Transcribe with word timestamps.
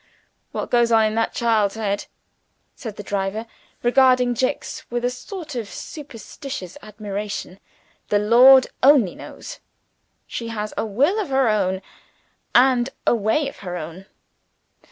"What 0.51 0.71
goes 0.71 0.91
on 0.91 1.03
in 1.05 1.13
that 1.13 1.31
child's 1.31 1.75
head," 1.75 2.07
said 2.73 2.95
the 2.95 3.03
driver, 3.03 3.45
regarding 3.83 4.33
Jicks 4.33 4.83
with 4.89 5.05
a 5.05 5.11
sort 5.11 5.53
of 5.53 5.69
superstitious 5.69 6.75
admiration, 6.81 7.59
"the 8.09 8.17
Lord 8.17 8.65
only 8.81 9.13
knows. 9.13 9.59
She 10.25 10.47
has 10.47 10.73
a 10.75 10.87
will 10.87 11.19
of 11.21 11.29
her 11.29 11.49
own, 11.49 11.83
and 12.55 12.89
a 13.05 13.13
way 13.13 13.47
of 13.47 13.57
her 13.57 13.77
own. 13.77 14.07